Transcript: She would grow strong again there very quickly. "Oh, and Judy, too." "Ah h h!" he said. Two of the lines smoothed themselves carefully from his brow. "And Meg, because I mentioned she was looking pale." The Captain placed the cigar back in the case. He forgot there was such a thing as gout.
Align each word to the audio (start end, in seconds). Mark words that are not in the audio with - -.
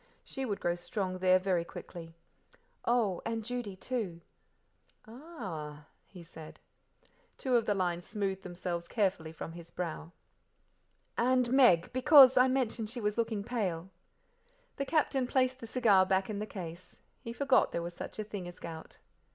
She 0.23 0.45
would 0.45 0.59
grow 0.59 0.73
strong 0.73 1.11
again 1.11 1.19
there 1.21 1.37
very 1.37 1.63
quickly. 1.63 2.15
"Oh, 2.85 3.21
and 3.23 3.45
Judy, 3.45 3.75
too." 3.75 4.21
"Ah 5.05 5.73
h 5.73 5.77
h!" 5.79 5.85
he 6.07 6.23
said. 6.23 6.59
Two 7.37 7.55
of 7.55 7.67
the 7.67 7.75
lines 7.75 8.07
smoothed 8.07 8.41
themselves 8.41 8.87
carefully 8.87 9.31
from 9.31 9.51
his 9.51 9.69
brow. 9.69 10.11
"And 11.19 11.53
Meg, 11.53 11.93
because 11.93 12.35
I 12.35 12.47
mentioned 12.47 12.89
she 12.89 12.99
was 12.99 13.15
looking 13.15 13.43
pale." 13.43 13.91
The 14.77 14.85
Captain 14.85 15.27
placed 15.27 15.59
the 15.59 15.67
cigar 15.67 16.03
back 16.03 16.31
in 16.31 16.39
the 16.39 16.47
case. 16.47 16.99
He 17.19 17.31
forgot 17.31 17.71
there 17.71 17.83
was 17.83 17.93
such 17.93 18.17
a 18.17 18.23
thing 18.23 18.47
as 18.47 18.59
gout. 18.59 18.97